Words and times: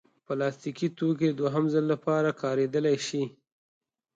پلاستيکي 0.25 0.87
توکي 0.97 1.27
د 1.31 1.35
دوهم 1.39 1.65
ځل 1.73 1.85
لپاره 1.93 2.29
کارېدلی 2.41 2.97
شي. 3.07 3.23